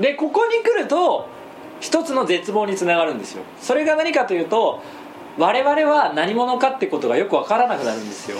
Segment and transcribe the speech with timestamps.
[0.00, 1.28] でここに来ると
[1.80, 3.42] 一つの絶望につながるんですよ。
[3.60, 4.82] それが何かというと
[5.38, 8.38] 我々は何者かってことがよく分からなくなるんですよ。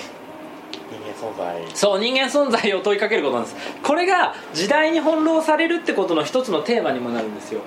[0.91, 1.63] 人間存在。
[1.75, 3.57] そう人間存在を問いかけることなんです。
[3.83, 7.61] これが時代に翻弄されるってことの一つのテーマにもなるんですよ。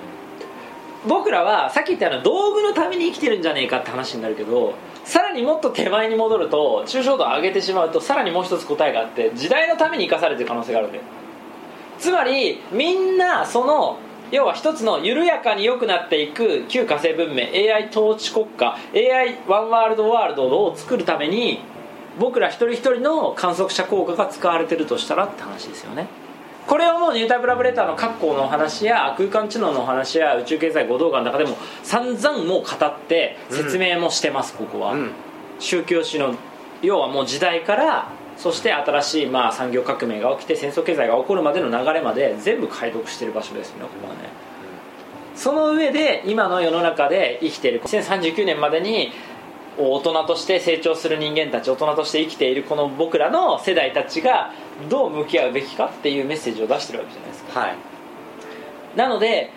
[1.06, 11.02] 僕らはさっき言ったような道具のために生きてるんじゃねえかって話になるけどさらにもっと手前に戻ると抽象度を上げてしまうとさらにもう一つ答えがあって時代のために生かされてる可能性があるんだよ
[12.00, 13.98] つまりみんなその
[14.30, 21.60] 要は一つの緩やかに良くなっていく旧火星文明 AI 統治国家 AI ワンワールドワールドを作るために
[22.18, 26.06] 僕ら一人一人の観測者効果が使われてるとしたらって話ですよね。
[26.66, 35.10] これをもうニュータイプラブレターの括弧の話や空間知能の話や宇宙経済五動画の中でも散々もう語って説明もしてます、ここは、うん。
[35.58, 36.34] 宗教史の
[36.82, 38.08] 要はもう時代から
[38.40, 44.30] そして新しいまあ産業革命が起きて戦争経済が起こるまでの流れまで全部解読してる場所ですよねここはね。
[45.34, 49.12] その上で今の世の中で生きている2039年までに
[49.78, 54.52] 大人として成長する人間たち大人として生きているこの僕らの世代たちが
[54.88, 57.60] どう向き合うべきかっていうメッセージを出してるわけじゃないですか。
[57.60, 57.76] はい。
[58.96, 59.50] なので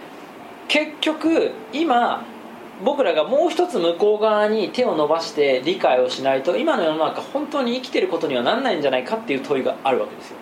[0.68, 2.26] 結局今
[2.84, 10.38] 僕らがもう一つ向こう側に手を伸ばして理解をしないと今の世の中本当に生きてることにはなんないんじゃないかっていう問いがあるわけですよ。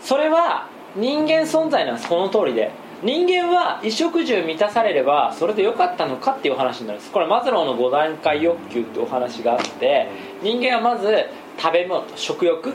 [0.00, 2.08] それは人間存在なんです。
[2.08, 2.70] この通りで。
[3.02, 7.12] 人間は衣食住満たされればそれでよかったのかっていうお話になるんです。
[7.12, 10.08] これマズローの5段階欲求ってお話があって
[10.42, 11.26] 人間はまず
[11.58, 12.72] 食べ物食欲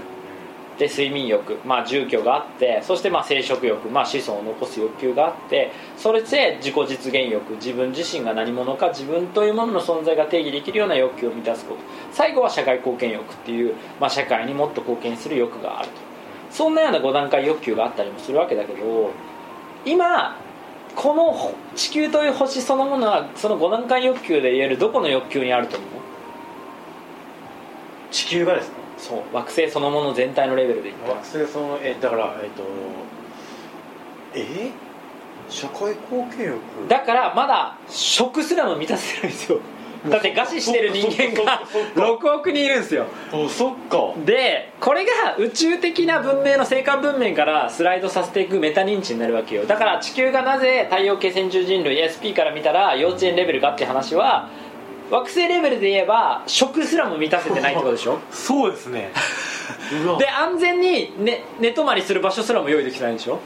[0.82, 11.82] で睡眠欲、まあ、住居があってそしてまあ生殖欲、まあ、子孫を残す欲求があってそれで自己実現欲自分自身が何者か自分というものの存在が定義できるような欲求を満たすこと。
[12.12, 15.94] 最後は社会貢献欲っていう、まあ、社会にもっと貢献する欲があると。
[16.50, 19.12] そんなような5段階欲求があったりもするわけだけど
[19.86, 20.36] 今
[20.96, 25.90] この地球という星そのものはその5段階欲求で言えるどこの欲求にあると思う？
[28.10, 32.64] 地球がですねそう惑星そのもの全体のレベルで言ったら惑星そのえだからえっと
[34.36, 34.72] え？
[35.50, 36.88] 社会貢献欲？
[36.88, 39.60] だからまだ食すらも満たせないんですよ。
[40.10, 42.26] だって餓死してる人間がそっかそっか。
[42.26, 43.06] 6億人いるんですよ。
[43.32, 44.14] あそっか。
[44.26, 49.66] でこれが宇宙的な文明の生還文明からスライドさせていくメタ認知になるわけよ。
[49.66, 54.50] だから地球がなぜ太陽系先住人類 SP から見たら幼稚園レベルかって話は
[55.12, 58.18] 惑星レベルで言えば食すらも満たせてないってことでしょ？
[58.32, 59.12] そうですね。
[60.18, 63.40] で安全に寝寝泊まりする場所すらも用意できてないんでしょ？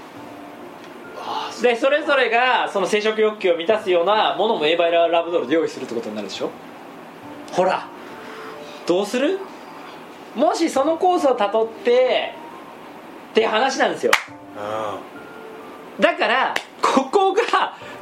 [1.62, 6.50] でそれぞれがその生殖欲求を満たすようなものもエヴァイララブドールで用意するってことになるでしょ？
[7.53, 7.88] ほら。
[8.86, 9.40] どうする？
[10.36, 12.34] もしそのコースをたどって
[13.32, 14.12] って話なんですよ。
[16.00, 16.53] うだから
[16.95, 17.41] ここが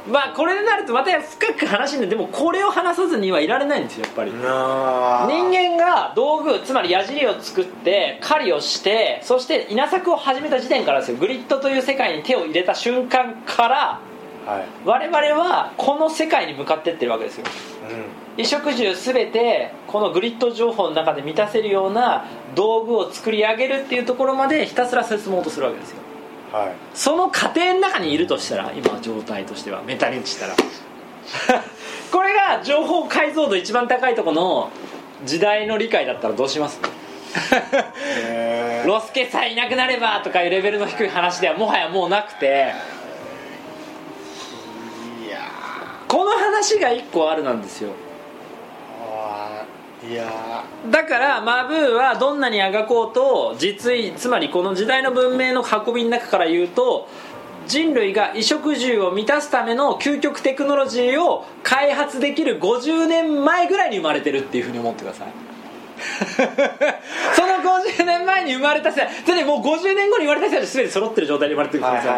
[0.08, 2.10] まあこれになるとまた深く話になる。
[2.10, 4.30] でもこれを話さずにはいられないんですよやっぱり。
[4.30, 11.16] 人間が道具つまり矢尻を作って狩りをしてそして稲作を始めた時点からですよ。
[11.16, 14.00] グリッドという世界に手を入れた瞬間から
[14.46, 14.64] はい。
[14.84, 17.46] 我々はこの世界に向かってってるわけですよ。
[17.46, 25.98] う衣食住全てこのグリッド情報の中で満たせるような道具を作り上げるっていうところまでひたすら進もうとするわけですよ。
[25.98, 26.03] ん
[26.54, 26.74] はい。
[26.94, 30.54] その過程の中にいるとしたら今状態としてはメタ認知したら。
[32.12, 34.70] これが情報解像度一番高いところの
[35.24, 36.80] 時代の理解だったらどうします？
[38.86, 42.72] ロスケさえいなくなればとかいうレベルの低い話ではもはやもうなくて。
[46.06, 47.90] この話が1個あるなんですよ
[50.10, 57.08] いやだからマブーはどんなにあがこうと実意つまりこの時代の文明の運びの中から言うと
[57.66, 65.28] 人類が衣食住を満たすための究極テクノロジーを開発できる50年前ぐらいに生まれてるっていうふうに思ってください。
[67.34, 72.12] その50年前に生まれた世代それでもう50年後に生まれた世代で全て揃ってる状態に生まれてるんですよ、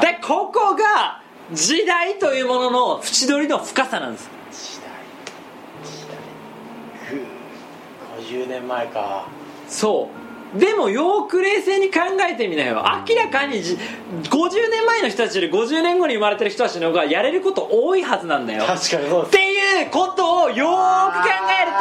[0.00, 1.20] でここが
[1.52, 4.30] 時代というものの縁取りの深さなんです
[8.28, 9.26] 20年前か。
[9.68, 10.10] そ
[10.54, 10.58] う。
[10.58, 12.82] でもよく冷静に考えてみなよ。
[13.06, 18.64] 明らかにじ50年前の人たちより50年後に生まれてる人たちの方がやれること多いはずなんだよ。
[18.64, 21.28] 確かにそうっていうことをよーく考
[21.62, 21.72] える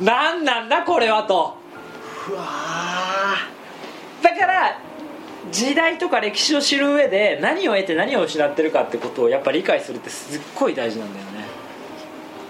[0.00, 1.56] と何なんだこれはと。
[2.28, 2.44] うわ
[4.22, 4.78] だから
[5.50, 11.35] 時代とか歴史を知る上で何を得て何を失ってるかってことをやっぱ理解するってすっごい大事なんだよね。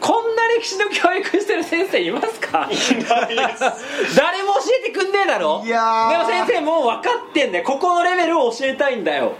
[0.00, 2.68] こんな歴史の教育してる先生いますか？
[2.70, 4.16] いないです。
[4.16, 5.62] 誰も教えてくんねえだろ？
[5.64, 6.10] いやー。
[6.10, 7.64] でも先生もう分かってんだよ。
[7.64, 9.32] ここのレベルを教えたいんだよ。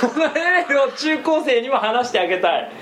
[0.00, 2.72] このレベルを中高生にも話してあげたい。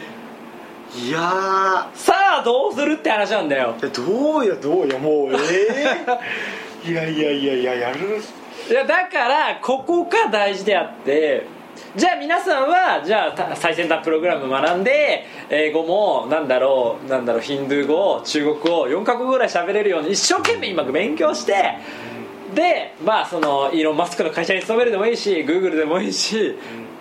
[0.97, 3.75] いやさあどうするって話なんだよ。
[3.79, 5.97] ーどうやどうやもうえ
[6.87, 8.23] え いやいやいやいややる。
[8.71, 11.45] いやだからここが大事であって
[11.99, 21.75] じゃあ皆さんはじゃあ最先端プログラム学んで英語もなんだろうなんだろうヒンドゥー語中国語4カ国ぐらい喋れるように一生懸命今勉強して
[22.55, 26.57] でまあそのイーロン・マスクの会社に勤めるでもいいしグーグルでもいいし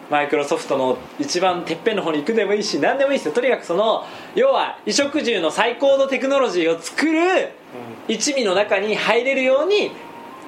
[0.10, 3.34] マイクロソフトの一番てっぺんの方に行くでもいいし何でもいいですよ。
[3.34, 4.04] とにかくその
[4.34, 7.52] 要は衣食住の最高のテクノロジーを作る
[8.08, 9.92] 一味の中に入れるように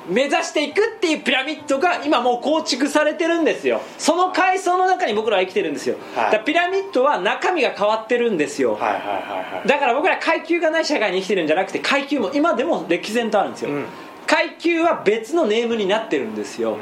[0.09, 3.81] 目指していくっていうピラミッドが今もう構築されてるんですよ。
[3.97, 6.25] その階層の中に僕らは生きてるんですよ、はい。
[6.25, 9.67] だからピラミッドは中身が変わってるんですよ、はいはいはいはい。
[9.67, 13.85] だから僕ら階級がない社会に生きてるんじゃなくて階級も今でも歴然とあるんですよ、うん。
[14.25, 16.77] 階級は別のネームになってるんですよ、うん。
[16.77, 16.81] っ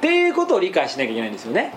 [0.00, 1.72] ていうことを理解しなきゃいけないんですよね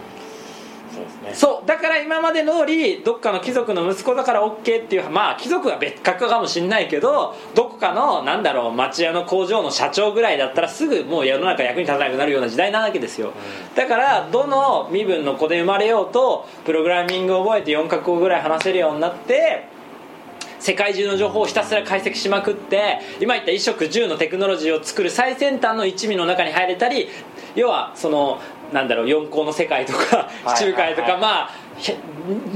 [0.93, 1.33] そうですね。
[1.33, 13.33] そうだから今までの通りどっかの貴族の息子だから OK っていうまあ貴族は別格かもしんないけどどこかのなんだろう町屋の工場の社長ぐらいだったらすぐもう世の中役に立たなくなるような時代なわけですよ、
[13.75, 19.67] だからどの身分の子で生まれようとプログラミングを覚えて4カ国ぐらい話せるようになって
[20.59, 27.09] 世界中の情報をひたすら解析しまくって今言った衣食住のテクノロジーを作る最先端の一味の中に入れたり
[27.55, 28.39] 要はその
[28.71, 31.93] なんだろう四皇の世界とかはい地中海とか、まあひ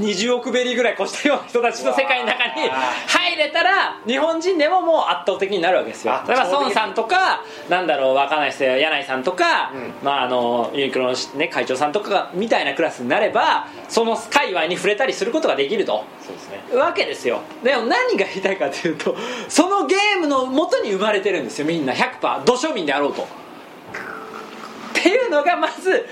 [0.00, 2.68] 20億ベリーぐらい越したような人たちの世界の中に
[3.08, 6.14] 入れたら日本人でももう圧倒的になるわけですよ。
[6.14, 9.92] 圧倒的だから孫さんとかなんだろう若ない人や柳井さんとか、うん。
[10.04, 16.04] まあ、あのユニクロの、ね、会長さんとかがみたいなクラスになればその界隈に触れたりすることができると。
[16.20, 16.78] そうですね。
[16.78, 17.40] わけですよ。
[17.64, 19.16] でも何が言いたいかというと
[19.48, 21.92] そのゲームの元に生まれてるんですよみんな。
[21.92, 23.26] 100%土庶民であろうと
[25.06, 26.04] っていうのがまず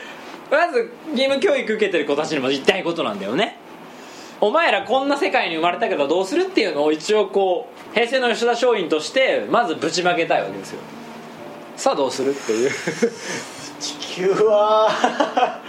[0.51, 3.57] まず義務教育受けてる子たちにも言いたいことなんだよね。
[4.41, 10.81] お前らこんな世界に生まれたけどどうするっていうのを一応こう平成の吉田松陰としてまずぶちまけたいわけですよ。
[11.77, 12.71] さあどうするっていう。
[13.81, 15.61] 地球は。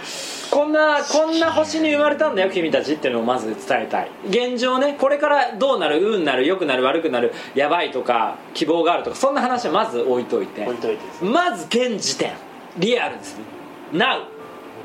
[0.50, 4.10] こんなこんな星に生まれたんだよ君たちっていうのをまず伝えたい。
[4.28, 10.62] 現状ねこれからどうなる運なる良くなる悪くなるやばいとか希望があるとかそんな話はまず置いといて。
[10.64, 11.30] 置いといてですね。
[11.30, 12.30] まず現時点
[12.78, 13.44] リアルですね。
[13.92, 14.24] Now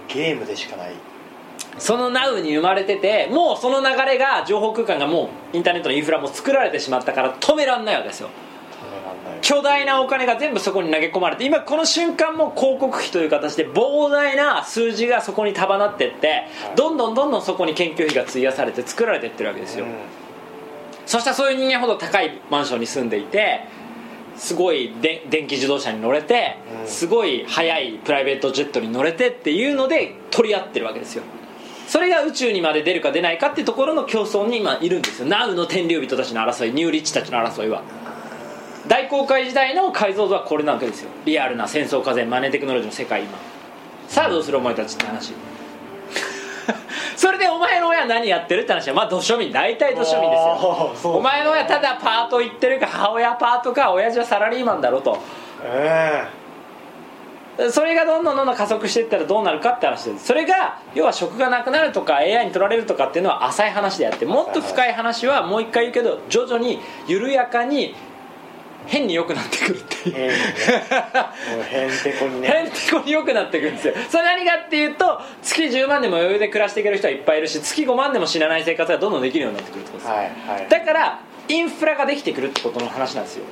[0.07, 0.91] ゲームでしかない。
[1.77, 8.29] その Now に生まれててもうその流れが情報空間がもうインターネットのインフラも作られてしまったから止めらんないわけですよ。
[8.29, 9.41] 止めらんない。
[9.41, 16.43] 巨大なお金が全部そこに投げ込まれて今この瞬間も広告費という形で膨大な数字がそこに束なってって
[16.75, 19.91] どんどんどんどんそこに研究費が費やされて作られてってるわけですよ、うん。
[21.05, 23.61] そしたらそういう人間ほど高いマンションに住んでいて
[24.35, 26.87] すごいで電気自動車に乗れて、うん。
[26.87, 31.23] すごい速いプライベートジェットに乗れてっていうので取り合ってるわけですよ。
[31.87, 35.27] それが宇宙にまで出るか出ないかっていうところの競争に今いるんですよ。
[35.27, 37.83] ナウの天竜人たちの争いニューリッチたちの争いは。
[38.87, 41.09] 大航海時代の解像度はこれなわけですよ。
[41.25, 43.37] リアルな戦争風マネーテクノロジーの世界今。
[44.07, 45.33] さあどうするお前たちって話
[47.15, 49.51] それでお前の親何やってるって話はまあ土庶民。
[49.51, 50.37] 大体土庶民で
[50.97, 51.13] すよ。
[51.13, 55.17] お前の親ただパート行ってるか母親パートか親父はサラリーマンだろと。
[55.63, 56.41] え
[57.69, 67.93] それがどんどんどんどん加速していったらどうなるかって話ですそれが要は職がなくなるとか AI に取られるとかっていうのは浅い話であってもっと深い話はもう一回言うけど徐々に緩やかに
[68.87, 70.15] 変に良くなってくるっていう。
[70.15, 72.47] ねもうへんてこにね。
[72.47, 73.93] 変てこに良くなってくるんですよ。
[74.09, 80.69] それ何かっていうと月10万でも余裕で暮らしていける人はいっぱいいるし月5万でも死なない生活がどんどんできるようになってくるってことです、はいはい。
[80.69, 83.45] だからインフラができてくるってことの話なんですよ。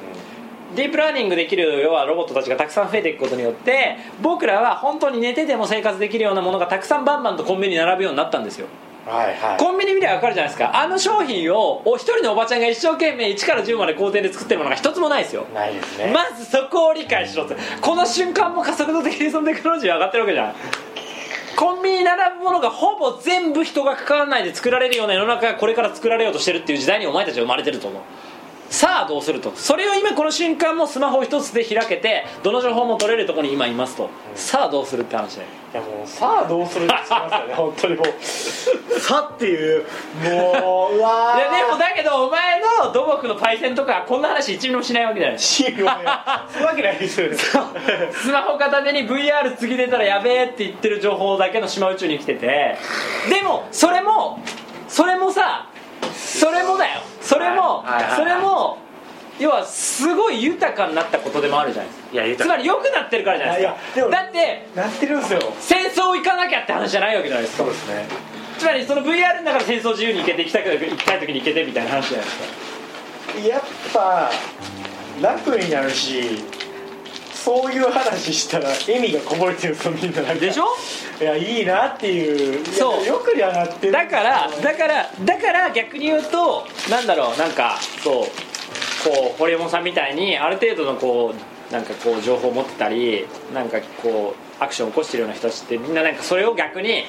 [0.75, 8.67] ディープラーニングできる要はロボットたちがたくさん増えていくことによって僕らは本当に寝てても生活できるようなものがたくさんバンバンとコンビニに並ぶようになったんですよ
[9.09, 9.57] はいはい。
[9.57, 10.79] コンビニ見れば分かるじゃないですか。
[10.79, 15.45] あの商品をお一人のおばちゃんが一生懸命1から10まで工程で作ってるものが一つもないですよ。
[15.53, 16.11] ないですね。
[16.13, 17.55] まずそこを理解しろって。
[17.81, 20.55] この瞬間も加速度的にそのテクノロジー上がってるわけじゃん。
[21.55, 28.01] コンビニに並ぶものがほぼ全部人が関わらないで作られるような世の中がこれから作られようとしてるっていう時代にお前たちは生まれてると思う
[28.69, 29.51] さあどうすると？
[29.55, 35.47] それを今この瞬間もスマホ一つで開けてどの情報も取れるところに今いますと、さあどうするって話だよ。
[35.73, 38.05] いやもうさあどうするって言ってますよね本当にもう。
[38.99, 39.85] さっていう
[40.23, 41.37] もううわー。
[41.37, 45.39] いやでもだけどお前の土木のパイセンとかこんな話一ミリもしないわけじゃない。
[45.39, 45.95] シールをね
[46.53, 47.37] そういうわけないですよね。
[48.13, 52.77] スマホ片手に VR 次出たらやべえって言ってる情報だけの島宇宙に来てて。
[53.29, 54.39] でもそれも
[54.87, 55.67] それもさ
[56.13, 57.01] それもだよ。
[57.21, 57.83] それも、
[58.15, 58.28] それも
[59.39, 62.25] 要はすごい豊かになったことでもあるじゃないですか。
[62.25, 63.73] いやつまり良くなってるからじゃないですか。
[63.73, 65.39] いやでもだってなってるんですよ。
[65.59, 67.63] 戦争行かなきゃって話じゃないわけじゃないですか。
[67.63, 68.05] そうですね。
[68.57, 72.37] つまりその VR の中で戦争自由に行けて行きたく行きたい時に行けてみたいな話じゃないです
[73.43, 73.47] か。
[73.47, 73.61] やっ
[73.93, 74.31] ぱ
[75.21, 76.43] 楽になるし
[77.33, 80.41] そういう話したら笑みがこぼれてるんですよみんななんか。
[80.41, 80.65] でしょ？
[81.21, 82.65] いやいいなっていう。
[82.65, 83.05] そう。
[83.05, 83.87] よくにはなって。
[83.87, 88.25] るだからだからだから逆に言うとなんだろうなんかそう
[89.03, 97.03] こう堀山さんみたいにある程度のこうなんかこう情報を持ってたりなんかこうアクションを起こしてるような人たちってみんななんかそれを逆に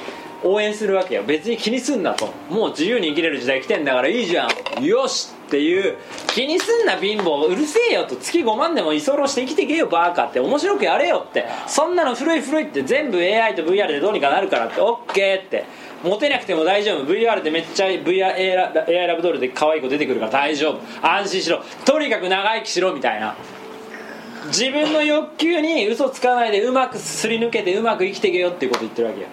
[0.45, 1.25] 応援するわけよ。
[1.25, 2.29] 別に気にすんなと。
[2.49, 4.85] もう自由に生きれる時代来てんだからいいじゃん。
[4.85, 5.97] よしっていう
[6.29, 15.65] 気にすんな貧乏うるせえよと月5万でも居候して生きてけよバーカって面白くやれよってそんなの古い古いって全部 AI と VR でどうにかなるからって OK って
[16.05, 23.37] モテなくても大丈夫 VR でめっちゃ VR AI ラブドールで可愛い子出てくるから大丈夫安心しろとにかく長生きしろみたいな
[24.47, 29.27] 自分の欲求に嘘つかないでうまくすり抜けてうまく生きてけよっていうこと言ってるわけよ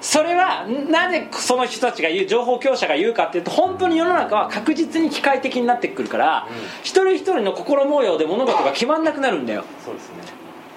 [0.00, 6.46] それはなぜその人たちが言う情報強者が言うかっていうと本当に世の中は確実に機械的になってくるから、
[6.82, 9.64] 一人一人の心模様で物事が決まんなくなるんだよ。
[9.84, 10.16] そうですね。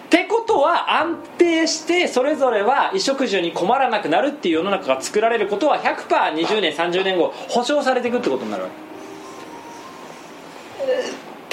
[0.06, 8.92] ってことは安定してそれぞれは衣食住に困らなくなるっていう世の中が作られることは 100%20 年30年後保証されていくってことになるわけ。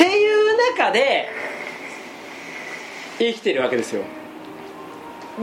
[0.02, 1.28] っていう中で
[3.18, 4.02] 生きてるわけですよ。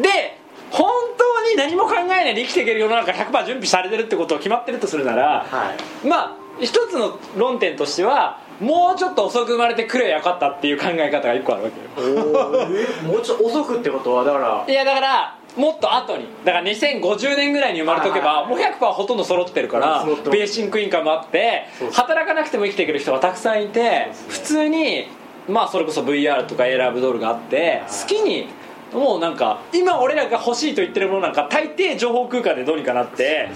[0.02, 0.35] で
[0.72, 6.08] 本当に何も考えないで生きていける世の中100%準備されてるってことを決まってるとするならはい。
[6.08, 12.68] まあ一つの論点としてはもうちょっと遅く生まれてくればよかったっていう考え方が一個あるわけよ。
[13.04, 14.66] えもうちょっと遅くってことはだから。
[14.68, 16.28] いやだからもっと後に。
[16.46, 25.08] だから2050年ぐらいに生まれとけばはいもう100%ほとんど揃ってるからベーシックインカムあって働かなくても生きていける人がたくさんいて普通に
[25.50, 28.48] まあそれこそ VR とかエラーブドールがあって好きに
[28.96, 33.50] もうなんか今俺らが欲しいと言ってるものなんか大抵情報空間でどうにかなって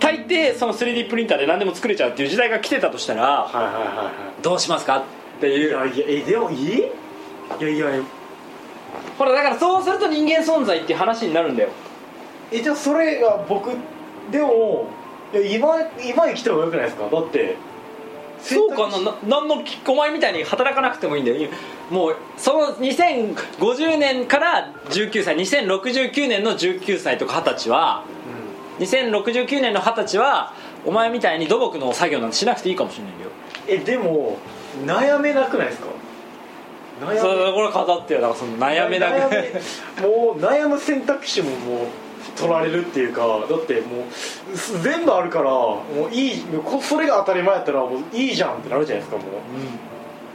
[0.00, 4.42] 大抵その 3D プリンターで何でも作れちゃうっていう時代が来てたとしたらはいはいはいはい。
[4.42, 5.02] どうしますかっ
[5.40, 6.82] ていいうやいやえでもいいい
[7.62, 7.86] やいや
[9.18, 11.70] ほらだからそうすると人間存在っていう話になるんだよ
[12.52, 13.70] えじゃあそれが僕
[14.30, 14.88] でも
[15.32, 17.56] いや今今生きた方がよくないですかだって
[18.40, 21.48] そうかなななんのきお前みたいに働かなくてもいいんだよ
[21.90, 28.04] もうその2050年から19歳2069年の19歳とか20歳は
[28.78, 30.52] 2069年の20歳は
[30.84, 33.30] お前みたいに土木の作業なんてしなくていいかもしれないよ。
[33.68, 34.36] えでも
[34.84, 35.86] 悩めなくないですか？
[37.00, 38.20] 悩それこれ語ってよ。
[38.20, 39.12] だからその悩めなく。
[40.02, 41.86] もう悩む選択肢ももう
[42.36, 44.04] 取られるっていうかだっても
[44.52, 49.22] うす全部あるからもういいこそれが当たり前やったらもういいじゃんってなるじゃないですかも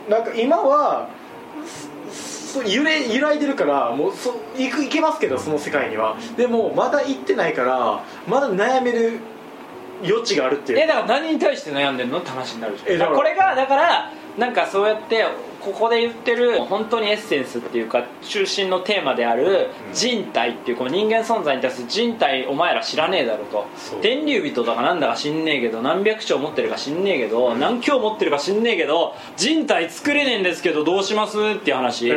[0.08, 0.12] う。
[0.12, 1.08] なんか今は
[2.67, 6.17] 揺れ揺らいでるからもうそ行く行けますけどその世界には。
[6.38, 9.20] でもまだ行ってないからまだ悩める
[10.03, 10.79] 余地があるっていう。
[10.79, 12.20] えだから何に対して悩んでんの？
[12.20, 15.25] って話になるじゃんえだからこれがだからなんかそうやって
[15.62, 23.65] ここで言ってる本当にエッセンスっていうか中心のテーマである人体っていうこの人間存在に対する人体お前ら知らねえだろと。
[24.01, 32.12] 天竜人とかなんだか知んねえけど何百兆持ってるか知んねえけど何強持ってるか知んねえけど人体作れねえんですけどどうしますっていう話。
[32.12, 32.13] っ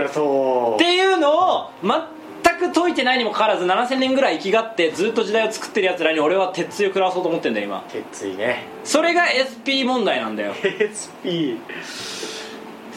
[0.78, 7.84] ていうのを全く解いてないにもかかわらず7000年ぐらい生きがってずっと時代を作ってるやつらに俺は鉄槌を食らわそうと思ってんだよ今。
[7.90, 8.64] 決意ね。
[8.84, 10.54] それが SP 問題なんだよ。
[10.62, 11.58] SP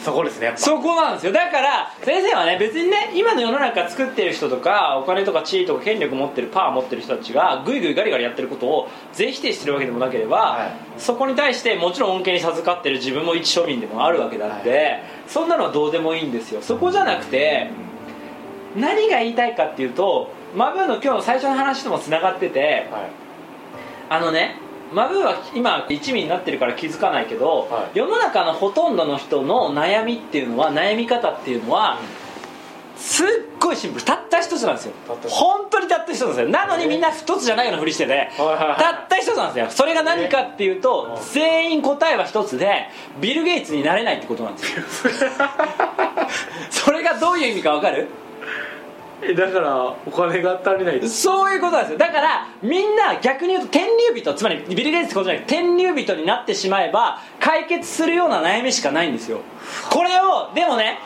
[0.08, 1.32] そこですねそこなんですよ。
[1.32, 10.72] だから先生はね別にね今の世の中作ってる人とかお金とか地位とか権力持ってるパワー持ってる人たちがグイグイガリガリやってることを全否定してるわけでもなければ、はい。
[10.96, 16.62] そこに対してもちろん恩恵に授かってる自分も一庶民でもあるわけだって、そんなのはどうでもいいんですよ。
[16.62, 17.70] そこじゃなくて
[18.76, 23.10] 何が言いたいかっていうとマブーの今日の最初の話ともつながっててはい。
[24.08, 24.56] あのね
[24.92, 31.98] マブーは今一味になってるから気づかないけど、はい世の中のほとんどの人の悩みっていうのは悩み方っていうのは、
[32.96, 33.26] すっ
[33.60, 42.88] ごいシンプルたった一つなんですよたった一つ本当にたった一つなんですよなのにみんな一つじゃないようなふりしてて、たった一つなんですよそれが何かっていうと、全員答えは一つで
[43.20, 44.82] ビル・ゲイツになれないってことなんですよ
[46.70, 48.08] それがどういう意味か分かる
[49.36, 51.08] だからお金が足りない。
[51.08, 51.98] そういうことなんですよ。
[51.98, 59.40] だからみんな逆に言うと天竜人つまりビル・ゲイツってことじゃなくて天竜人になってしまえば解決するような悩みしかないんですよ。
[59.90, 61.00] これをでもね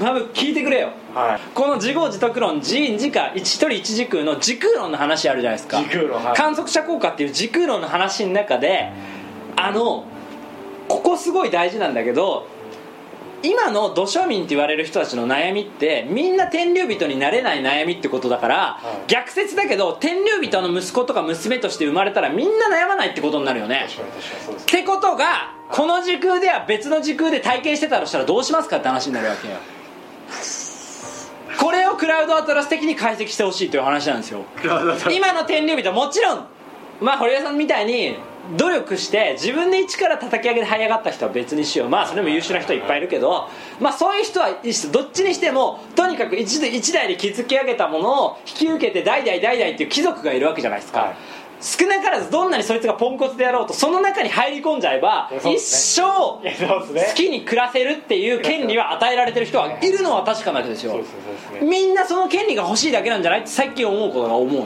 [0.00, 0.90] まぶ聞いてくれよ。
[1.14, 1.40] はい。
[1.54, 5.78] この自業自得論自因自家一人一時空の時空論の話あるじゃないですか。
[5.78, 6.36] 時空論はい。
[6.36, 8.90] 観測者効果っていう時空論の話の中で
[9.56, 10.04] あの
[10.88, 12.46] ここすごい大事なんだけど
[13.42, 19.10] 今の土庶民って言われる人たちの悩みってみんな天竜人になれない悩みってことだから、はい。
[19.10, 23.86] 逆説だけど天竜人の息子とか娘として生まれたらみんな悩まないってことになるよね。
[23.88, 29.54] ってことがこの時空では別の時空で体験してたとしたらどうしますかって話になるわけよ。
[31.58, 34.44] これをクラウドアトラス的に解析してほしいという話なんですよ。
[35.10, 36.46] 今の天竜人もちろん
[37.00, 38.16] まあ堀江さんみたいに
[38.56, 41.88] 努力して自分で一から叩き上げて這い上がった人は別にしよう。
[41.88, 43.48] まあそれも優秀な人いっぱいいるけど
[43.80, 44.48] まあそういう人は
[44.92, 51.16] どっちにしてもとにかく一一代で築き上げたものを引き受けて代々代々っていう貴族がいるわけじゃないですか、はい。
[51.60, 56.40] 少なからずどんなにそいつがポンコツであろうとその中に入り込んじゃえばいやそうで一す生好
[57.14, 60.98] きに暮らせるっていう権利は与えられてる人はいるのは確かなわけですよ。
[61.62, 64.64] みんなその権利が欲しいだけなんじゃないって最近思うことが思う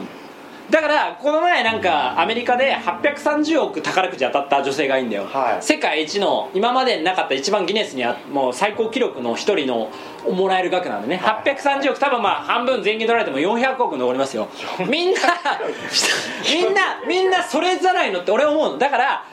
[0.69, 5.63] だからこの前なんかアメリカで830億宝くじ当たった女性がいいんだよ、はい。
[5.63, 9.89] 世界一の今までになかった一番ギネスにあもう最高記録の一人の
[10.29, 11.55] もらえる額なんでね、はい。
[11.55, 14.47] 830億多分まあ半分税金取られても400億残りますよ。
[14.89, 15.19] みんな
[16.51, 18.77] みんなみんなそれじゃないのって俺思うの。
[18.77, 19.23] だから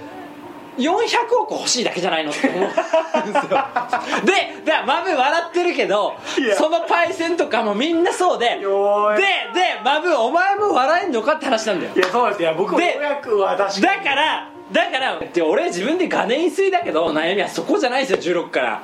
[0.79, 3.51] 400億欲しいだけじゃないのって思うんですよ。
[4.25, 6.15] でだからマブ笑ってるけど
[6.57, 11.93] そのパイセンとかもみんなそうでででマブお前も笑えんのかって話なんだよ。
[11.95, 12.43] いやそうです。
[12.43, 13.83] いや僕もで500は確かに。
[13.83, 18.83] だからだからって俺自分で画年水だけど悩みはそこじゃないですよ16から。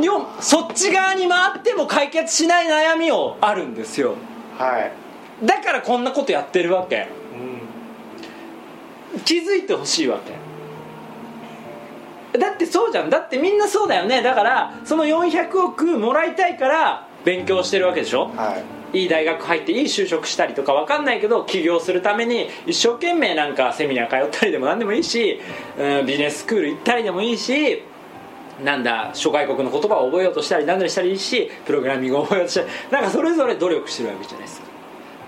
[0.00, 4.14] よそっち側に回っても解決しない悩みをあるんですよ。
[4.58, 4.92] はい。
[5.46, 7.08] だからこんなことやってるわけ。
[9.14, 9.20] うん。
[9.20, 10.32] 気づいてほしいわけ
[12.38, 13.10] だってそうじゃん。
[13.10, 14.22] だってみんなそうだよね。
[14.22, 18.30] だからその400億もらいたいから勉強してるわけでしょ？
[18.36, 18.56] は
[18.92, 18.98] い。
[18.98, 25.38] いい大学入っていい就職したりとかわかんないけど起業するために一生懸命なんかセミナー通ったりでも何でもいいし、
[25.78, 27.84] うん、ビジネススクール行ったりでもいいし
[28.64, 34.66] なんだ諸外国の言葉を覚えようとしたり何だりしたりいいしプログラミングを覚えようとしたりなんかそれぞれ努力してるわけじゃないですか。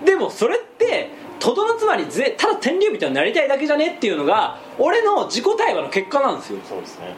[0.03, 0.59] でもそれ
[1.43, 6.59] とどのつまりぜただ天竜人になりたいだけじゃねっていうのが俺の自己対話の結果なんですよ。
[6.63, 7.15] そうですね。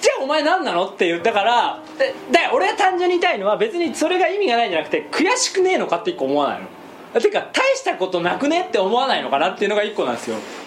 [0.00, 2.12] じゃあお前何なのって言ったからでで
[2.52, 7.20] 俺が単純に言いたいのは別にそれが意味がないんじゃなくて悔しくねえのかって一個思わないの。
[7.20, 10.36] てか大したことなくねって思わないのかなっていうのが一個なんですよ。
[10.36, 10.61] え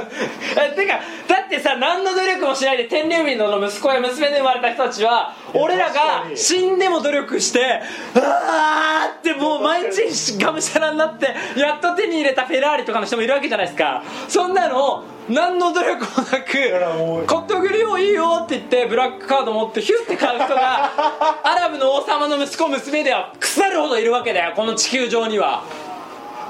[0.74, 7.80] てかだってさ何の努力もしないで天竜人の息子や娘で生まれた人たちは俺らが死んでも努力して
[8.16, 14.02] あーってもう毎日がむしゃらになってやっと手に入れたフェラーリとかの人もいるわけじゃないですか。
[14.28, 20.90] そんなのを何の努力もなく買ってあげるよいいよって言ってブラックカード持ってヒュッて買う人が
[21.42, 25.62] アラブの王様の息子娘では腐るほどいるわけだよこの地球上には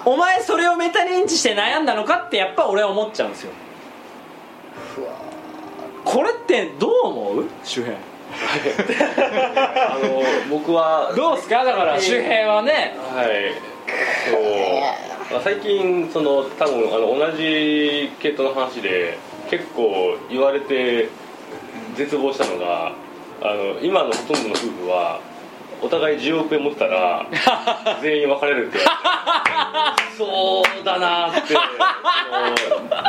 [0.04, 3.52] お前それをメタ認知して悩んだのかってやっぱ俺は思っちゃうんですよ。
[6.04, 7.44] これってどう思う？
[7.64, 7.94] 周平。
[7.94, 7.98] あ
[10.02, 11.64] の僕はどうですか？
[11.64, 12.94] だから周平はね。
[13.14, 13.54] はい。
[14.30, 14.42] そう。
[15.32, 21.08] まあ最近その多分あの同じ系統の話で結構言われて
[21.96, 22.92] 絶望したのが
[23.40, 25.20] あの今のほとんどの夫婦は
[25.84, 27.26] お互い10億円持ってたら
[28.00, 28.78] 全員別れるって
[30.16, 31.54] そうだなって。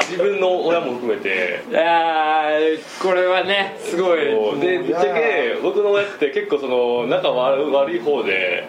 [0.10, 1.62] 自分の親も含めて。
[1.70, 4.20] いやーこれはねすごい。
[4.60, 8.68] でぶっちゃけ僕の親って結構その仲悪悪い方で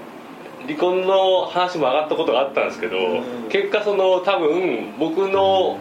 [0.66, 2.98] 離婚の話も上がったことがあったんですけど、
[3.48, 5.78] 結果その多分僕の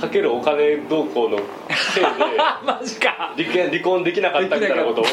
[0.00, 1.38] かけるお金動向の
[1.94, 2.10] せいで
[2.66, 3.32] マジか。
[3.36, 5.04] 離婚離婚できなかったみたいなことを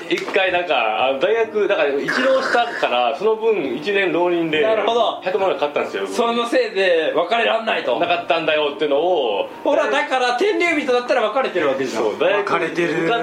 [0.08, 5.20] 一回なんかあ大学だから一浪したからその分1年浪人でなるほど。
[5.22, 6.06] 100万円買ったんですよ。
[6.06, 7.98] そのせいで別れらんないと。
[7.98, 12.02] なかったんだよっていうのをほらだから天竜人だったら別れてるわけじゃん。
[12.02, 13.08] そう大学別れてる。
[13.10, 13.18] だ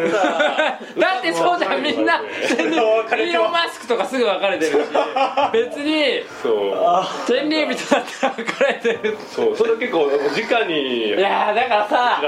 [1.20, 2.18] ってそうじゃんみんな。
[2.18, 4.78] イーロン・マスクとかすぐ別れてるし。
[5.54, 7.32] 別にそう。
[7.32, 9.18] 天竜人だったら別れてる。
[9.30, 12.22] そうそれ結構直にいやーだからさ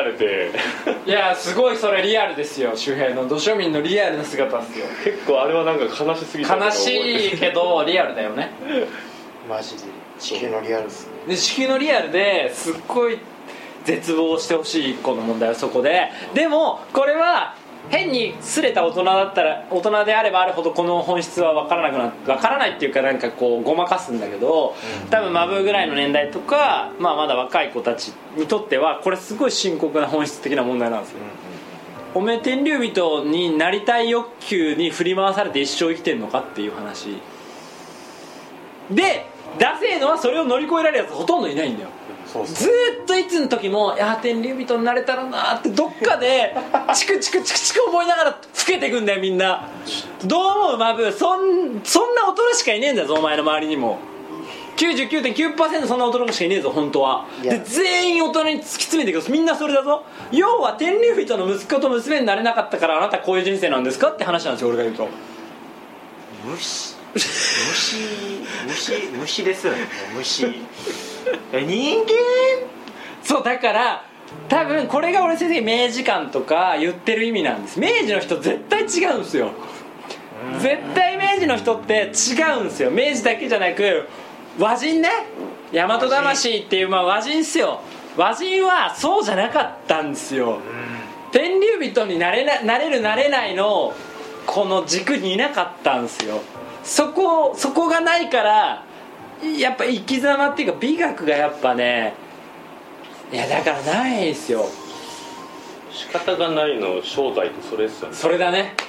[1.05, 3.27] いやーすごいそれリアルですよ周平の。
[3.27, 4.85] 土庶民のリアルな姿っすよ。
[5.03, 6.87] 結構あれはなんか悲しすぎた悲し
[7.33, 8.51] いけどリアルだよね。
[9.47, 9.83] マジで。
[10.19, 11.13] 地球のリアルっすね。
[11.27, 13.19] で地球のリアルですっごい
[13.85, 16.09] 絶望してほしい一個の問題はそこで。
[16.33, 17.55] でもこれは
[17.89, 24.75] 変にすれた大人だったら大人であればあるほどこの本質は分からなくな分からないっていうかなんかこうごまかすんだけど
[25.09, 31.19] 多分マブーぐらいの年代とか、まあ、まだ若い子たちにとってはこれすごい深刻な本質的な問題なんですよ
[32.15, 37.17] おめえ天竜人になりたい欲求に振り回されて一生生きてんのかっていう話。
[38.89, 39.25] で
[39.59, 41.89] ダセえのはそれを乗り越えられるやつほとんどいないんだよ。
[42.45, 46.55] ずーっといつの時も「いやー天竜人になれたらな」ってどっかで
[46.93, 49.67] チクチクチクチク思いながら老けてくんだよみんな。
[50.25, 51.11] どう思うマブ？
[51.11, 53.97] そんそんな大人しかいねえんだぞお前の周りにも
[54.79, 57.25] 99.9%そんな大人しかいねえぞ本当は。
[57.43, 60.05] で全員大人に突き詰めていくみんなそれだぞ。
[60.31, 65.07] 要は天竜人の息子と娘になれなかったからあなたこういう人生なんですかって話なんですよ俺が言うと。
[66.45, 67.95] 虫虫
[68.67, 69.79] 虫虫ですよね
[70.15, 70.45] 虫
[71.51, 72.05] え人間？
[73.21, 74.05] そうだから
[74.47, 77.79] 多分これが俺先生明治館とか言ってる意味なんです。
[77.79, 79.49] 明治の人絶対違うんですよ。
[80.59, 82.91] 絶対明治の人って違うんですよ。
[82.91, 84.07] 明治だけじゃなく
[84.57, 85.09] 和人ね。
[85.71, 87.81] 大和魂っていうまあ和人っすよ。
[88.17, 90.59] 和人はそうじゃなかったんですよ。
[91.31, 93.93] 天竜人になれななれるなれないの
[94.45, 96.41] この軸にいなかったんですよ。
[96.83, 98.83] そこそこがないから
[99.57, 102.13] やっぱ生き様っていうか美学がやっぱね
[103.31, 104.65] いやだからないですよ
[105.99, 108.15] 仕方がないの正体ってそれですよね。
[108.15, 108.73] それだね。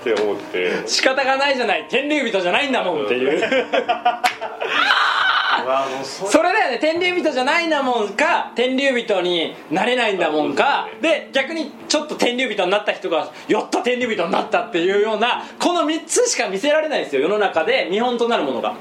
[0.00, 0.82] って思って。
[0.86, 1.86] 仕方がないじゃない。
[1.88, 3.40] 天竜人じゃないんだもんっていう。
[6.28, 6.78] それだよね。
[6.80, 10.88] 天竜人じゃないんだもんか天竜人になれないんだもんか。
[11.00, 17.22] で逆にちょっと天竜人になった人がやった天竜人になったっていうようなこの3つしか見せられないですよ。
[17.22, 18.74] 世の中で見本となるものが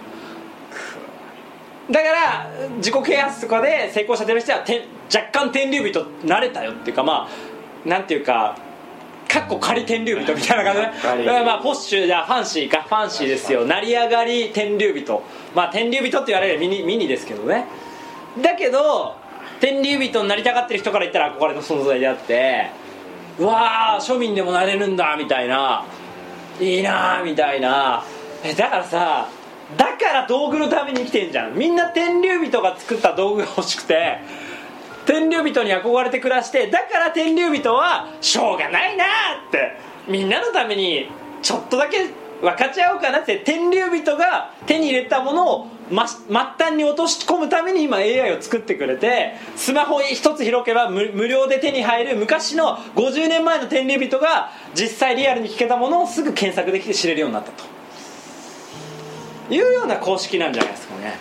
[1.92, 8.58] だから自己啓発とかで成功者出る人はて若干天竜人になれたよっていうかまあなんていうか
[9.28, 13.66] かっこ仮天竜人みたいな感じで仮だからまあポッシュじゃファンシーかファンシーですよ。
[13.66, 15.24] 成り上がり天竜人。
[15.56, 17.66] まあ天竜人って言われるミニミニですけどね。
[18.42, 19.16] だけど
[19.62, 22.72] 天竜人になりたがってる人から言ったら憧れの存在であって
[23.40, 25.86] うわー庶民でもなれるんだみたいな。
[26.60, 28.04] いいなーみたいな。
[28.44, 29.30] えだからさ
[29.78, 31.58] だから道具のために生きてんじゃん。
[31.58, 34.20] みんな天竜人が作った道具が欲しくて
[35.06, 39.08] 天竜人に憧れて暮らしてだから天竜人はしょうがないなー
[39.48, 39.92] って。
[40.08, 41.10] みんなのために
[41.42, 42.10] ちょっとだけ
[42.42, 57.71] 分かち合おうかなって天竜人が手に入れたものをま末端に落とし込むために今 AI を作ってくれてスマホ一つ開けば無無料で手に入る昔の50年前の天竜人が実際リアルに聞けたものをすぐ検索できて知れるようになったと。
[59.52, 61.16] いうような公式なんじゃないですかね。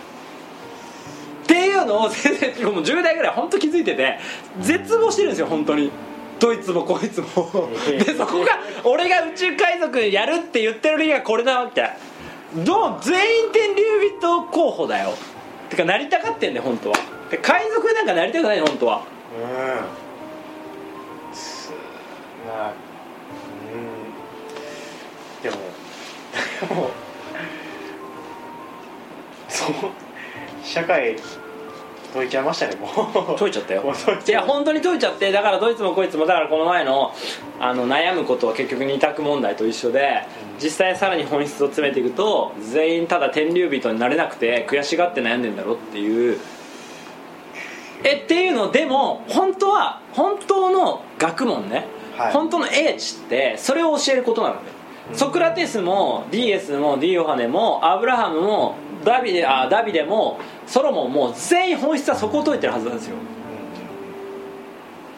[1.43, 4.19] っていうのを先生もう10代ぐらい本当気づいてて
[4.61, 5.91] 絶望してるんですよ本当に。
[6.39, 7.69] どいつもこいつも。
[7.85, 11.87] でそこが俺が宇宙海賊やるって言ってる理由がこれなわけ。
[12.65, 13.83] どう全員天竜
[14.17, 15.13] 人候補だよ。
[15.69, 16.97] てかなりたがってんだよ本当は。
[17.29, 19.03] で海賊なんかなりたくないの本当は。
[19.37, 19.45] うん。
[22.47, 22.73] まあ
[23.73, 25.43] うん。
[25.43, 25.57] でも
[26.67, 26.89] でも
[29.65, 29.91] そう。
[30.63, 31.15] 社会
[32.13, 32.87] 解いちゃいましたねも
[33.35, 33.39] う。
[33.39, 33.83] 解いちゃったよ。
[34.27, 37.13] いや本当に解いちゃってだからどいつもこいつもだからこの前の
[37.59, 40.23] あの悩むことは結局二択問題と一緒で
[40.61, 46.37] 実際さらに本質を詰めていくと全員ただ天竜人になれなくて悔しがって悩んでんだろっていう。
[48.03, 51.85] えっていうのでも本当は本当の学問ね、
[52.17, 52.33] はい。
[52.33, 54.61] 本当の英知ってそれを教えることなのね、
[55.13, 63.15] ソクラテスもディエスもディオハネもアブラハムもダビデあダビデもソロモンも全員本質はそこを解いてるはずなんですよ。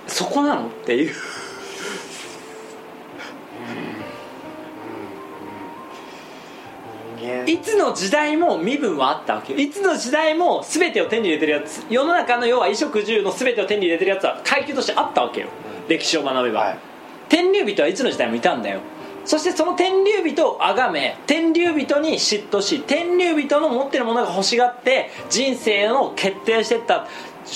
[0.08, 1.14] そこなのっていう。
[7.46, 15.48] いつの時代も身分はあったわけよいつの時代も全てを手に入れてるやつ世の中の要は衣食住の全てを手に入れてるやつは階級としてあったわけよ、
[15.88, 16.78] 歴史を学べば、はい
[17.30, 18.62] 天竜人はいつの時代もいたん。
[18.62, 18.82] だよ
[19.26, 27.08] そしてその天竜人を崇め天竜人に嫉妬し天竜人の持ってるものが欲しがって人生を決定していった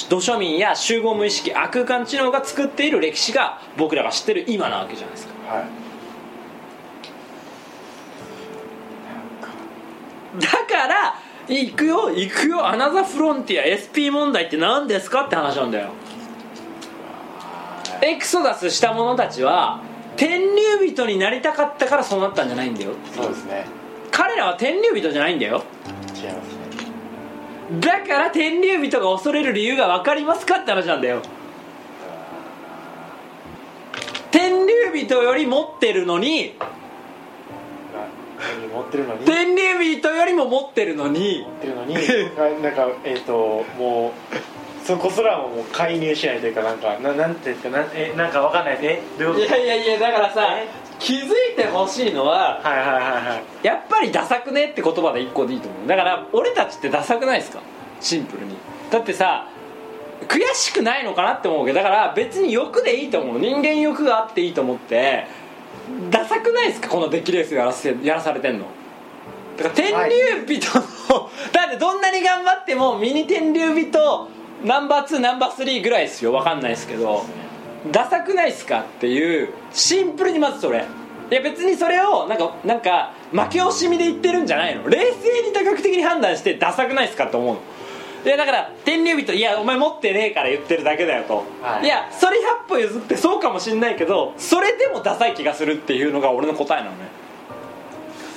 [0.10, 5.34] 土庶民や集合無意識悪空間知能が作っている歴史が僕らが知ってる今なわけじゃないですか。
[5.54, 5.66] はい。
[10.40, 11.16] だから
[11.48, 15.90] 行くよ行くよアナザーフロンティア SP 問題って何ですかって話なんだよ。
[18.02, 19.82] エクソダスした者たちは
[20.18, 22.92] 天竜人になりたかったからそうなったんじゃないんだよ。
[23.16, 23.66] そうですね。
[24.12, 25.64] 彼らは天竜人じゃないんだよ。
[25.88, 27.80] 違いますね。
[27.80, 31.22] だから天竜人が恐れる理由が分かりますかって話なんだよ。
[34.32, 34.74] 天竜
[35.06, 36.56] 人より持ってるのに。
[38.74, 39.20] 持ってるのに？
[39.20, 41.46] 持っ天竜人よりも持ってるのに。
[41.62, 41.96] てるのに。
[41.96, 44.57] ななんかえっ、ともう
[44.88, 48.78] そこすらももう介入しないというかなんかななんていうんですかなえなんかわかんない。
[48.78, 49.60] ですえどういうこと？
[49.62, 50.48] いやいやいやだからさ
[51.00, 53.66] 気づいてほしいのははいはいはいはい。
[53.68, 55.88] やっぱりダサくねって言葉で一個でいいと思う。
[55.88, 57.62] だから俺たちってダサくないですか？
[58.00, 58.56] シンプルに。
[58.90, 59.50] だってさ
[60.28, 61.74] 悔しくないのかなって思うけ。
[61.74, 63.40] どだから別に欲でいいと思う。
[63.40, 65.28] 人間欲があっていいと思って
[66.10, 66.88] ダサくないですか？
[66.90, 68.66] このデッキレースやらせやらされてんの。
[69.58, 69.88] だから天
[70.48, 70.84] 竜人の、
[71.52, 74.30] だってどんなに頑張ってもミニ天竜人
[74.64, 76.32] ナンバー2ナンバー3ぐらいですよ。
[76.32, 77.24] 分かんないですけど。
[77.92, 80.86] ダサくないっすかっていうシンプルにまずそれ。
[81.30, 84.88] いや別にそれをなんかなんか負け惜しみで言ってるんじゃないの。
[84.88, 87.62] 冷静に多角的に判断してダサくないっすかって思うの。
[88.26, 91.86] いやだから天竜人いやお前持ってねえから言ってるだけだよと、はい。
[91.86, 96.98] い、やそれ100歩譲ってそうかもしんないけどそれでもダサい気がするっていうのが俺の答えなのね。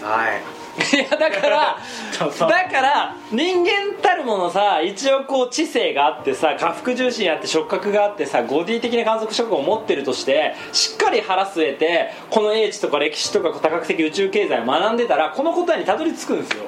[0.03, 0.60] はい
[0.93, 1.79] いやだから
[2.19, 16.65] だから人間たるものさ一応こう知性があってさ下腹重心あって触覚があってさゴディ的な観測職を持ってるとしてしっかり腹据えてこの英知とか歴史とか多角的宇宙経済を学んでたらこの答えにたどり着くんですよ。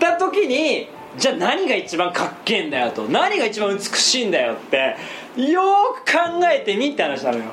[0.00, 3.02] た時にじゃあ何が一番かっけえんだよと。
[3.04, 4.96] 何が一番美しいんだよって
[5.36, 7.44] よーく考えてみって話なのよ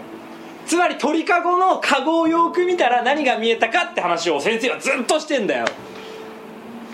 [0.70, 5.66] つまり鳥かごのカゴをよく見たら何が見えたかって話を先生はずっとしてんだよ。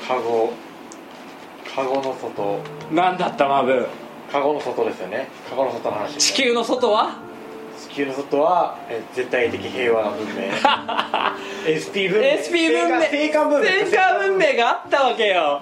[0.07, 0.53] カゴ。
[1.75, 2.61] カゴの外。
[2.93, 3.85] なんだったマブ？
[4.31, 5.27] カゴの外ですよね。
[5.49, 7.17] カゴの外の話地球の外は？
[7.89, 10.33] 地球の外はえ絶対的平和な文明。
[11.67, 12.27] SP 文明。
[12.39, 13.05] SP 文明。
[13.11, 13.67] 生還文明。
[13.67, 15.61] 生還文明があったわけよ。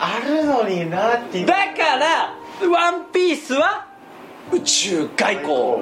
[0.00, 1.46] あるのになっていう。
[1.46, 2.34] だから
[2.68, 3.93] ワンピースは
[4.52, 5.78] 宇宙外交。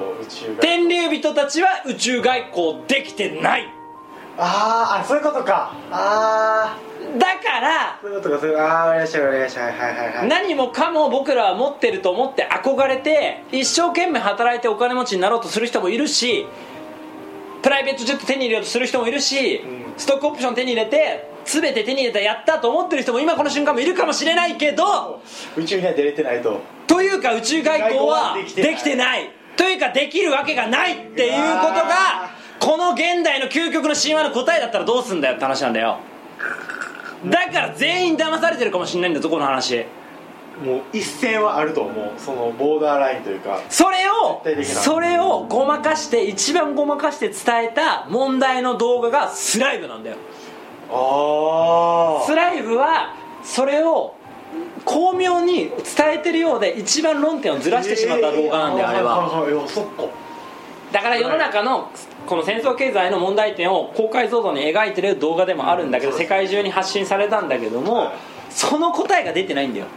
[0.61, 3.67] 天竜人たちは宇宙外交できてない。
[4.37, 5.73] あーあそういうことか。
[5.91, 6.77] あ
[7.19, 10.27] だからあそういうことかそういうああわかりましたわかりましたはいはいはいはい。
[10.27, 16.47] 何もかも僕らは持ってると思って憧れて一生懸命働いてお金持ちになろうとする人もいるし
[17.61, 19.93] プライベートジェット手に入れようとする人もいるし、うん。
[19.97, 25.21] ストックオプション手に入れて全て手に入れたやったと思ってる人も今この瞬間もいるかもしれないけど
[25.57, 26.61] 宇宙には出れてないと。
[26.87, 29.29] というか宇宙外交はできてない。
[29.55, 35.97] というかできるわけがないっていうことがこの現代の究極の神話の答えだったらどうすんだよって話なんだよ。
[37.25, 39.85] だから全員騙されてるかもしれないんだぞこの話。
[40.63, 42.11] もう一線はあると思う。
[42.17, 43.59] そのボーダーラインというか。
[43.69, 50.17] それをそれをごまかして一番ごまかして伝えた問題の動画がスライブなんだよ。
[50.17, 50.42] あ
[52.25, 54.15] スライブはそれを
[54.85, 55.75] 巧妙に伝
[56.15, 60.11] えてるようで一番論点をずらしてしまった動画なんだよあれは。
[60.91, 61.89] だから世の中の
[62.27, 68.11] この戦争経済の問題点を高解像度に描いてる動画でもあるんだけど世界中に発信されたんだけども
[68.51, 69.87] その答えが出てないんだよ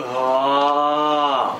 [0.00, 1.58] あ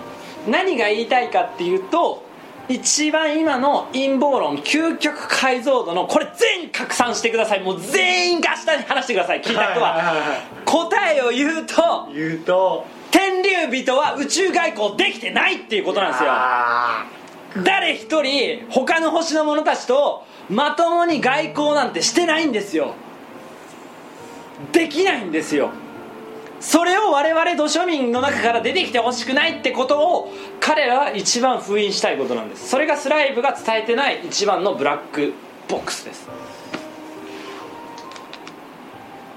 [0.49, 2.23] 何が言いたいかっていうと
[2.69, 7.63] 一番今の陰謀論究極解像度のこれ全員拡散してください。
[7.63, 9.41] もう全員が明日に話してください。
[9.41, 10.43] 聞いた人は。
[10.65, 16.31] 答えを言うと言うと天竜人は宇宙外交できてないっていうことなんですよ。
[16.31, 17.07] あ
[17.65, 22.95] 誰一人他の星の者たちとまともに外交なんてしてないんですよ。
[24.73, 25.71] できないんですよ
[26.61, 32.69] それを我々土庶民の中から出てきてほしくないってことを彼らは一番封印したいことなんです。
[32.69, 35.33] それがスライブが伝えてない一番のブラック
[35.69, 36.29] ボックスです。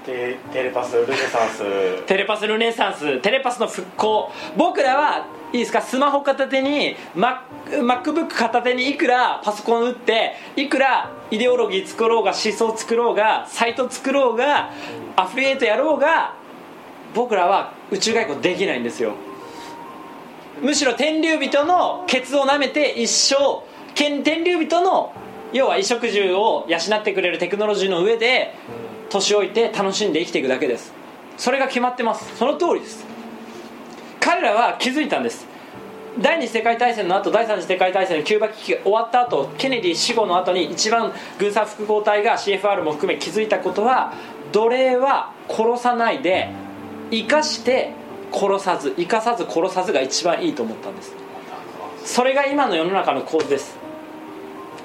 [0.02, 2.02] ーテテレパスルネサンス。
[2.06, 3.20] テレパスルネサンス。
[3.20, 4.32] テレパスの復興。
[4.56, 5.80] 僕らはいいですか？
[5.80, 7.38] スマホ片手に Mac
[7.70, 14.70] MacBook 片手にいくらパソコン打っていくらイデオロギー作ろうが思想作ろうがサイト作ろうが
[15.14, 16.34] アフリエイトやろうが
[17.14, 19.14] 僕らは宇宙外交できないんですよ。
[20.60, 23.62] むしろ天竜人のケツを舐めて一生
[23.94, 25.12] 天竜人の
[25.52, 28.54] 要は衣食住を養ってくれるテクノロジーの上で
[29.10, 30.92] 年老いて楽しんで生きていくだけです。
[31.36, 32.36] それが決まってます。
[32.36, 33.04] その通りです。
[34.20, 35.46] 彼らは気づいたんです。
[36.18, 44.12] 第二次世界大戦の後第三次世界大戦のキューバ危機が終わった後ケネディ死後の後に一番軍産複合体が CFR も含め気づいたことは
[44.52, 46.50] 奴隷は殺さないで
[47.12, 47.92] 生かして
[48.32, 51.14] 殺さず生かさず殺さずが一番いいと思ったんです。
[52.06, 53.76] それが今の世の中の構図です。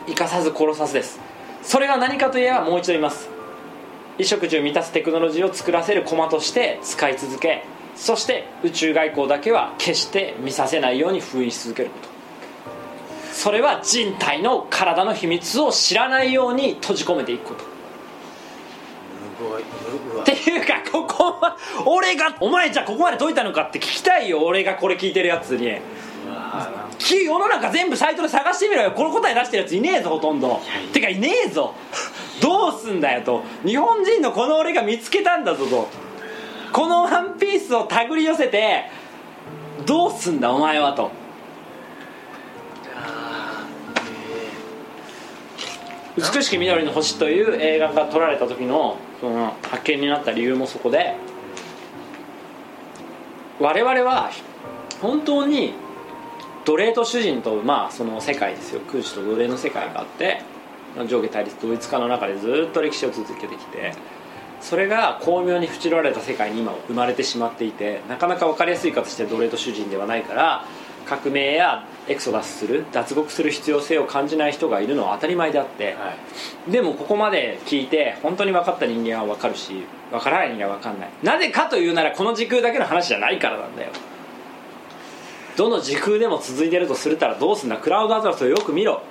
[0.08, 1.22] 生かさず殺さずです。
[1.64, 3.30] それが何かといえばもう一度言います。
[4.18, 7.64] 衣食住を満たすテクノロジーを作らせる駒として使い続け
[7.96, 12.10] そして宇宙外交だけは決して見させないように封印し続けること。
[13.32, 17.77] それは人体の体の秘密を知らないように閉じ込めていくこと。
[20.22, 25.80] っていうかここは俺がお前じゃあここまで解いたのかって聞きたいよ俺がこれ聞いてるやつに。
[26.98, 28.92] き世の中全部サイトで探してみろよ。
[28.92, 30.60] この答え出してるやついねえぞほとんど。
[30.92, 31.76] てかいねえぞ。
[32.42, 33.44] どうすんだよと。
[33.66, 35.88] 日本人のこの俺が見つけたんだぞと。
[36.72, 38.86] このワンピースを手繰り寄せて
[39.86, 41.12] どうすんだお前はと
[46.18, 51.16] 美しき緑の星という映画が撮られた時のその発見になった理由もそこで
[53.60, 54.32] 我々は
[55.00, 55.74] 本当に
[56.66, 58.82] 奴隷と主人とまあその世界ですよ。
[58.92, 60.42] 空知と奴隷の世界があって
[61.08, 63.94] 上下対立同一化の中でずっと歴史を続けてきて
[64.60, 70.66] それが巧妙に縁取られた世界に今生まれてしまっていてなかなか分かりやすい形で奴隷と主人ではないから
[71.08, 75.96] 革命やエクソダスする脱獄する必要性を感じない人がいるのは当たり前であって、
[76.70, 81.10] でもここまで聞いて本当に分かった人間は分かるし分からない人間は分かんない。
[81.24, 83.92] なぜかというならこの時空だけの話じゃないからなんだよ。
[85.56, 87.78] どの時空でも続いてるとするたらどうすんだ？
[87.78, 89.02] クラウドアトラスをよく見ろ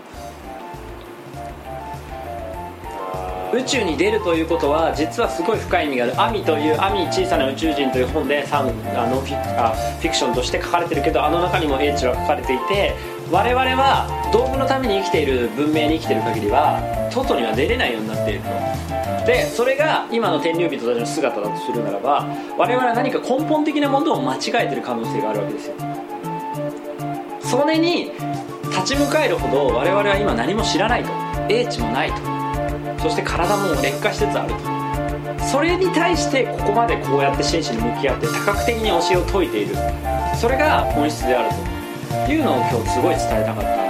[3.55, 12.95] 宇宙に出るということは実はすごい深い意味がある「アミ」という「アミ小さな宇宙人」という本でサンあのフィあフィクションとして書かれてるけどあの中にも英知は書かれていて
[13.31, 16.81] 我々は道具のために生きている文明に生きている限りは
[17.11, 19.27] 外には出れないようになっていると。
[19.27, 22.25] でそれが今の天竜人たちの姿だとするならば
[22.57, 25.75] 我々は何か根本的なものを間違えてる可能性があるわけですよ。
[27.41, 28.13] それに
[28.71, 31.11] 立ち向かえるほど我々は今何も知らないと。
[31.49, 32.36] 英知もないと。
[32.99, 34.77] そして体も劣化しつつあると。
[35.47, 39.77] それに対してここまでこうやって真摯に向き合って多角的に教えを説いている。
[40.35, 41.51] それが本質である
[42.27, 43.86] というのを今日すごい伝えたかった。